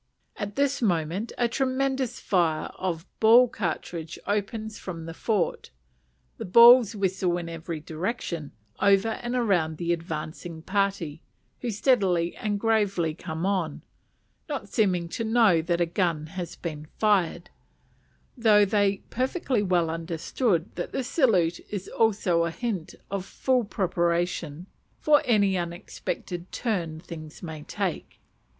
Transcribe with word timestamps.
At 0.35 0.55
this 0.55 0.81
moment 0.81 1.31
a 1.37 1.47
tremendous 1.47 2.19
fire 2.19 2.71
of 2.79 3.05
ball 3.19 3.47
cartridge 3.47 4.17
opens 4.25 4.79
from 4.79 5.05
the 5.05 5.13
fort; 5.13 5.69
the 6.37 6.43
balls 6.43 6.95
whistle 6.95 7.37
in 7.37 7.47
every 7.47 7.79
direction, 7.79 8.51
over 8.79 9.09
and 9.09 9.35
around 9.35 9.77
the 9.77 9.93
advancing 9.93 10.63
party, 10.63 11.21
who 11.59 11.69
steadily 11.69 12.35
and 12.37 12.59
gravely 12.59 13.13
come 13.13 13.45
on, 13.45 13.83
not 14.49 14.69
seeming 14.69 15.07
to 15.09 15.23
know 15.23 15.61
that 15.61 15.79
a 15.79 15.85
gun 15.85 16.25
has 16.33 16.55
been 16.55 16.87
fired; 16.97 17.51
though 18.35 18.65
they 18.65 19.03
perfectly 19.11 19.61
well 19.61 19.87
understand 19.91 20.71
that 20.73 20.93
this 20.93 21.07
salute 21.09 21.59
is 21.69 21.87
also 21.89 22.43
a 22.45 22.49
hint 22.49 22.95
of 23.11 23.23
full 23.23 23.63
preparation 23.63 24.65
for 24.99 25.21
any 25.25 25.55
unexpected 25.55 26.51
turn 26.51 26.99
things 26.99 27.43
may 27.43 27.61
take. 27.61 28.19